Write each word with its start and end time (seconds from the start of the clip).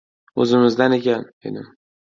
O‘zimizdan 0.45 0.97
ekan, 0.99 1.31
dedim. 1.47 1.73